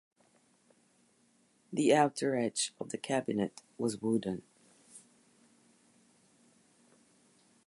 [1.71, 4.41] The outer edge of the cabinet was wooden.